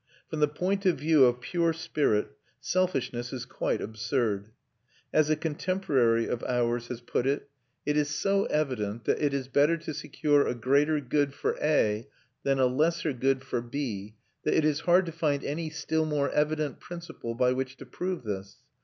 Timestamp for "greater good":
10.55-11.35